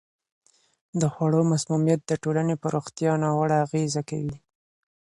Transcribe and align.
د 1.01 1.01
خوړو 1.13 1.41
مسمومیت 1.51 2.01
د 2.05 2.11
ټولنې 2.23 2.55
په 2.61 2.67
روغتیا 2.75 3.11
ناوړه 3.23 3.57
اغېزه 3.65 4.01
کوي. 4.09 4.37